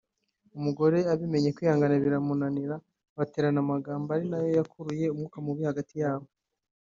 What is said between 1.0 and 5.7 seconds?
abimenye kwihangana biramunanira baterana amagambo ari nayo yakuruye umwuka mubi